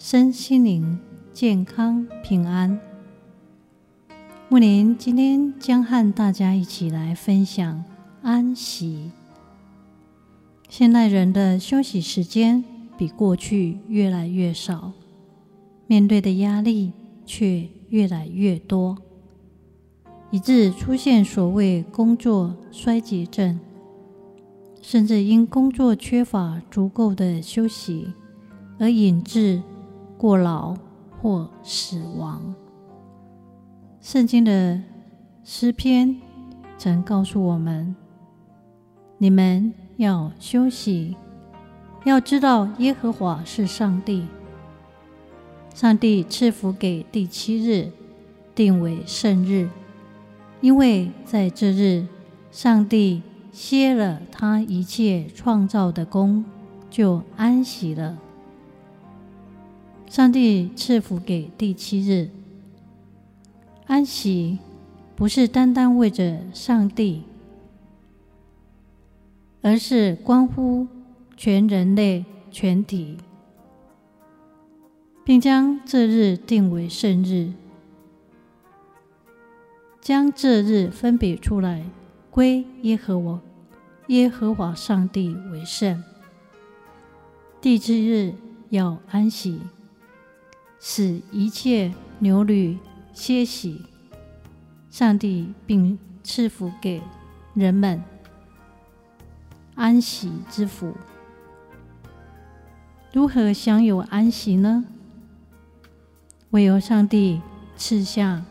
[0.00, 0.96] 身心灵
[1.32, 2.78] 健康平安。
[4.48, 7.84] 木林今天将和大家一起来分享
[8.22, 9.10] 安息。
[10.68, 12.64] 现代人的休息时间
[12.96, 14.92] 比过去越来越少，
[15.88, 16.92] 面对的压力
[17.26, 18.96] 却越来越多，
[20.30, 23.58] 以致出现所谓工作衰竭症，
[24.80, 28.12] 甚至因工作缺乏足够的休息
[28.78, 29.60] 而引致。
[30.18, 30.76] 过劳
[31.22, 32.54] 或死亡。
[34.00, 34.80] 圣经的
[35.44, 36.20] 诗篇
[36.76, 37.94] 曾告诉我们
[39.16, 41.16] ：“你们要休息，
[42.04, 44.26] 要知道耶和华是上帝。
[45.72, 47.92] 上帝赐福给第七日，
[48.54, 49.68] 定为圣日，
[50.60, 52.06] 因为在这日，
[52.50, 53.22] 上帝
[53.52, 56.44] 歇了他一切创造的工，
[56.90, 58.18] 就安息了。”
[60.08, 62.30] 上帝赐福给第七日，
[63.86, 64.58] 安息
[65.14, 67.24] 不是单单为着上帝，
[69.60, 70.86] 而是关乎
[71.36, 73.18] 全人类全体，
[75.24, 77.52] 并将这日定为圣日，
[80.00, 81.84] 将这日分别出来
[82.30, 83.40] 归耶和我
[84.06, 86.02] 耶和华上帝为圣。
[87.60, 88.34] 第七日
[88.70, 89.60] 要安息。
[90.80, 92.78] 使一切牛驴
[93.12, 93.84] 歇息，
[94.90, 97.02] 上帝并赐福给
[97.54, 98.02] 人们
[99.74, 100.94] 安息之福。
[103.12, 104.84] 如何享有安息呢？
[106.50, 107.40] 唯有上帝
[107.76, 108.44] 赐下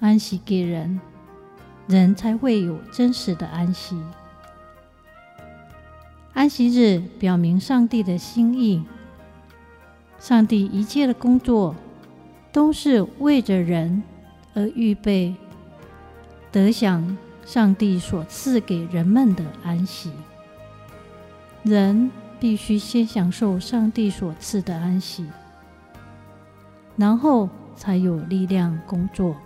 [0.00, 1.00] 安息给人，
[1.86, 4.00] 人才会有真实的安息。
[6.34, 8.84] 安息日表明上帝的心意。
[10.18, 11.74] 上帝一切的工作
[12.52, 14.02] 都是为着人
[14.54, 15.34] 而预备，
[16.50, 20.10] 得享上帝所赐给人们的安息。
[21.62, 25.26] 人必须先享受上帝所赐的安息，
[26.96, 29.36] 然后才有力量工作。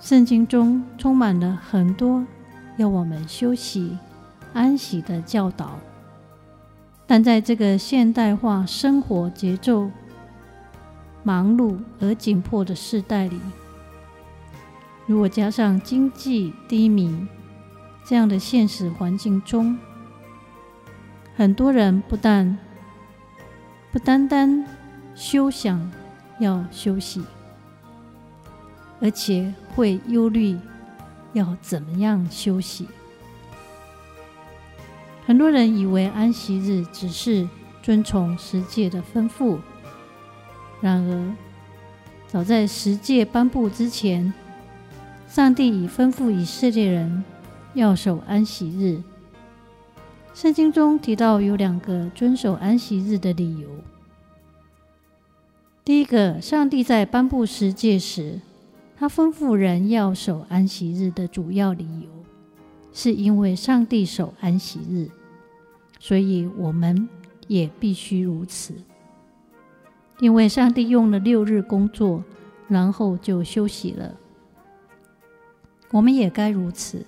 [0.00, 2.24] 圣经中充满了很多
[2.76, 3.96] 要我们休息、
[4.52, 5.78] 安息的教导。
[7.12, 9.90] 但在这个现代化生活节奏
[11.22, 13.38] 忙碌而紧迫的时代里，
[15.04, 17.28] 如果加上经济低迷
[18.02, 19.78] 这样的现实环境中，
[21.36, 22.56] 很多人不但
[23.90, 24.64] 不单单
[25.14, 25.92] 休想
[26.40, 27.22] 要休息，
[29.02, 30.58] 而且会忧虑
[31.34, 32.88] 要怎么样休息。
[35.32, 37.48] 很多人以为安息日只是
[37.82, 39.58] 遵从十诫的吩咐，
[40.82, 41.34] 然而，
[42.28, 44.30] 早在十诫颁布之前，
[45.26, 47.24] 上帝已吩咐以色列人
[47.72, 49.02] 要守安息日。
[50.34, 53.70] 圣经中提到有两个遵守安息日的理由。
[55.82, 58.38] 第一个，上帝在颁布十诫时，
[58.98, 62.10] 他吩咐人要守安息日的主要理由。
[62.92, 65.08] 是因为上帝守安息日，
[66.04, 67.08] 所以我们
[67.46, 68.74] 也必须如此。
[70.18, 72.24] 因为上帝用了六日工作，
[72.66, 74.12] 然后就休息了，
[75.92, 77.06] 我们也该如此。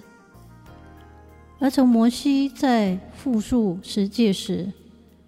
[1.58, 4.72] 而从摩西在复述十诫时，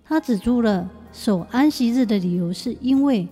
[0.05, 3.27] 他指出了守安息日的理由，是因为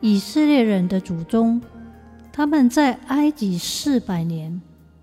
[0.00, 1.62] 以色列人的祖宗
[2.32, 4.60] 他们在埃及四百年。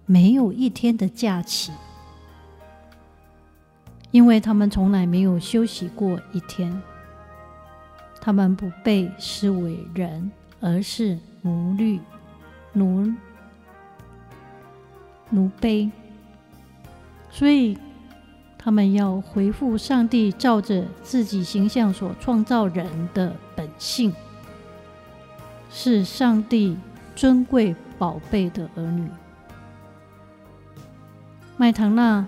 [0.07, 1.71] 没有一天的假期，
[4.15, 6.81] 因为他们从来没有休息过一天。
[8.21, 10.31] 他们不被视为人，
[10.61, 11.99] 而是奴隶、
[12.71, 13.13] 奴
[15.29, 15.91] 奴婢，
[17.29, 17.77] 所以
[18.57, 24.15] 他们要回复上帝照着自己形象所创造人的本性，
[25.69, 26.77] 是上帝
[27.17, 29.09] 尊贵宝贝的儿女。
[31.57, 32.25] 麦唐纳，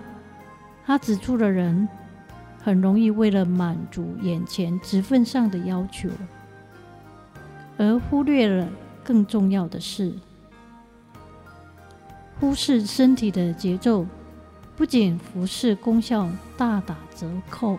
[0.88, 1.86] 他指出了人
[2.62, 6.08] 很容易为了满足眼前职份上的要求，
[7.76, 8.66] 而忽略了
[9.04, 10.14] 更重要的事，
[12.40, 14.06] 忽视身体的节奏，
[14.76, 16.26] 不仅服侍功效
[16.56, 17.78] 大打折扣，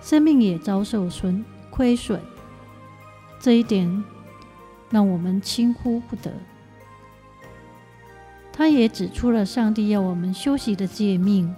[0.00, 2.20] 生命也遭受损亏损。
[3.40, 4.04] 这一点
[4.88, 6.32] 让我们轻忽不得。
[8.52, 11.52] 他也指出了上帝要我们休息的诫命，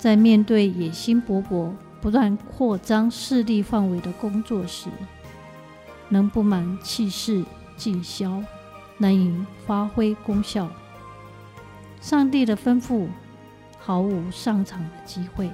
[0.00, 1.70] 在面对野心勃勃、
[2.00, 4.88] 不断扩张势力范围的工作时，
[6.08, 7.44] 能不满气势
[7.76, 8.42] 尽消，
[8.96, 10.70] 难以发挥功效。
[12.00, 13.08] 上帝的吩咐
[13.78, 15.50] 毫无上场的机会。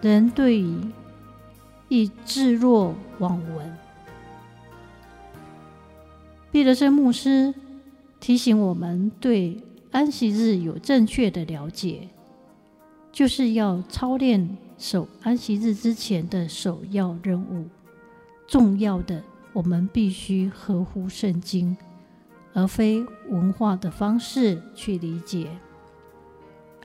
[0.00, 0.80] 人对于
[1.88, 3.76] 亦置若罔闻。
[6.52, 7.52] 毕德生牧师
[8.20, 9.60] 提醒我们，对
[9.90, 12.08] 安息日有正确的了解，
[13.18, 17.66] 就是要操练守安息日之前的首要任务。
[18.46, 19.20] 重要的，
[19.52, 21.76] 我们必须合乎圣经，
[22.52, 25.50] 而非文化的方式去理解。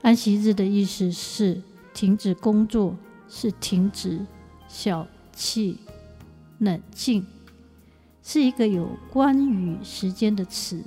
[0.02, 1.62] 安息日的意思是
[1.94, 2.96] 停止工作，
[3.28, 4.18] 是停止
[4.66, 5.78] 小气、
[6.58, 7.24] 冷静。
[8.24, 10.82] 是一个有关于时间的词，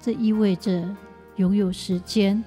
[0.00, 0.88] 这意味着
[1.34, 2.44] 拥有时间，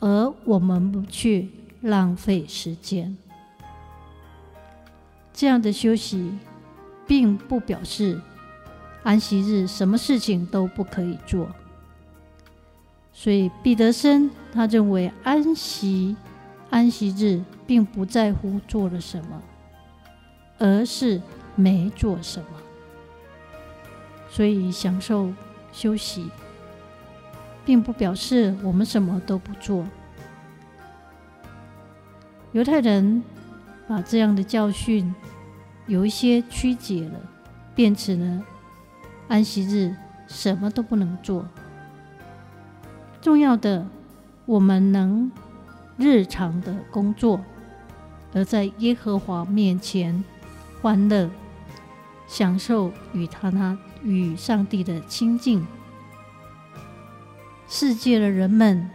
[0.00, 1.50] 而我们不去
[1.80, 3.16] 浪费时间。
[5.32, 6.32] 这样的休息，
[7.06, 8.20] 并不表示
[9.02, 11.48] 安息日什么事情都不可以做。
[13.12, 16.16] 所以彼得森他认为安息
[16.70, 19.42] 安息日并不在乎做了什么，
[20.58, 21.20] 而是
[21.56, 22.48] 没做什么。
[24.30, 25.32] 所以，享受
[25.72, 26.30] 休息，
[27.68, 29.86] 并不表示我们什么都不做。
[32.52, 33.22] 犹太人
[33.86, 35.14] 把这样的教训
[35.86, 37.20] 有一些曲解了，
[37.74, 38.42] 变成了
[39.28, 39.94] 安息日
[40.26, 41.46] 什么都不能做。
[43.20, 43.86] 重要的，
[44.46, 45.30] 我们能
[45.98, 47.38] 日常的工作，
[48.32, 50.24] 而在耶和华面前
[50.80, 51.28] 欢乐，
[52.26, 53.76] 享受与他他。
[54.04, 55.66] 与上帝的亲近，
[57.68, 58.88] 世界的人们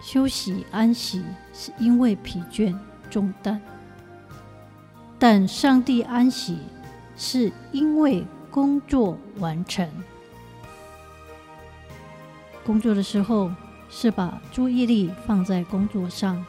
[0.00, 1.24] 休息安息，
[1.54, 2.76] 是因为疲倦
[3.08, 3.58] 重担；
[5.18, 6.58] 但上帝安息，
[7.16, 9.88] 是因为工作完成。
[12.66, 13.50] 工作的时候，
[13.88, 16.44] 是把注意力放在工作上，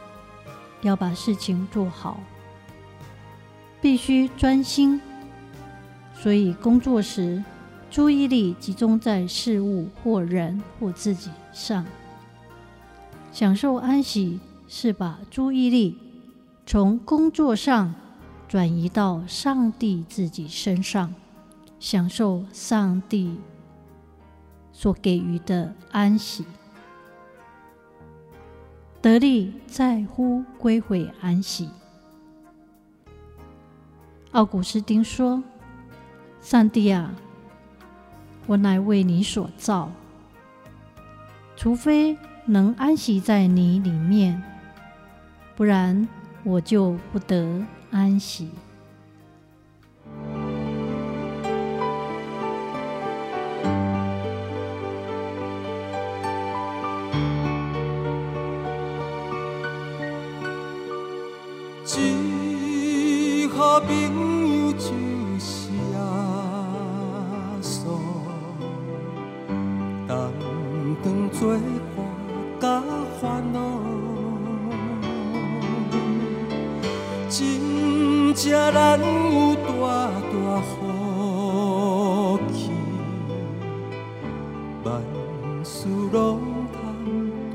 [0.81, 2.19] 要把事情做好，
[3.81, 5.00] 必须专心。
[6.13, 7.41] 所以，工作时
[7.95, 11.86] 注意力集中在事物或人或自己上。
[13.31, 14.38] 享受安息
[14.68, 15.97] 是把注意力
[16.65, 17.95] 从工作上
[18.50, 21.15] 转移到上帝自己身上，
[21.80, 23.39] 享受上帝
[24.74, 26.44] 所给予的安息。
[29.01, 31.69] 得力在乎归回安息。
[34.33, 35.42] 奥古斯丁说。
[36.42, 37.12] 上帝啊，
[38.47, 39.92] 我乃为你所造，
[41.56, 44.44] 除非能安息在你里面，
[45.56, 46.07] 不然
[46.44, 48.49] 我就不得安息。
[77.37, 79.69] 真正难有大
[80.31, 82.71] 大福气，
[84.85, 84.87] 万
[85.61, 86.39] 事拢
[86.71, 86.73] 通
[87.51, 87.54] 对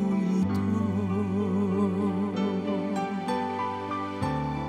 [0.52, 0.60] 讨，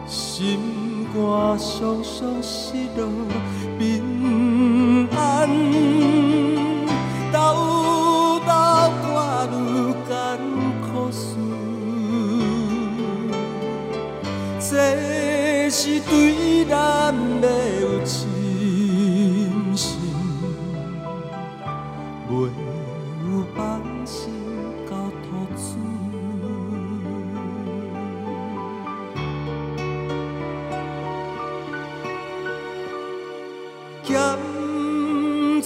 [0.07, 1.19] 心肝
[1.59, 3.03] 伤伤失落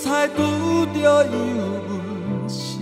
[0.06, 1.30] 咸菜拄着油
[1.90, 2.78] 温时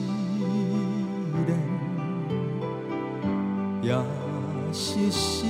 [3.81, 3.95] 冷，
[4.73, 5.45] 实是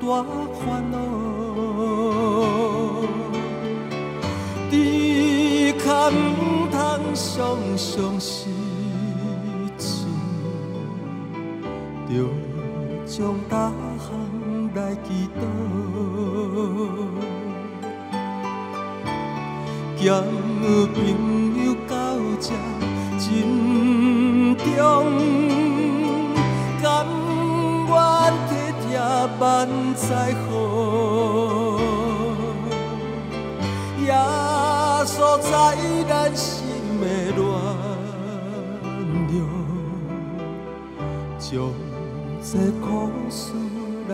[0.00, 0.96] 大烦恼，
[4.70, 4.74] 只
[5.78, 6.14] 可唔
[6.70, 6.74] 通
[7.14, 7.28] 常
[7.76, 8.48] 常失
[9.76, 10.06] 志，
[12.08, 12.10] 着
[13.04, 14.08] 将大项
[14.74, 15.40] 来祈祷，
[20.00, 20.08] 兼
[20.94, 20.96] 朋
[21.62, 21.94] 友到
[22.40, 22.48] 这
[23.18, 24.66] 珍重。
[29.38, 30.48] 万载好，
[34.04, 34.12] 耶
[35.04, 35.50] 稣在
[36.08, 36.48] 咱心
[37.00, 37.04] 的
[37.36, 37.40] 乱
[39.28, 39.34] 流，
[41.38, 41.48] 将
[42.42, 42.48] 这
[42.80, 42.88] 苦
[43.30, 43.52] 事
[44.08, 44.12] 来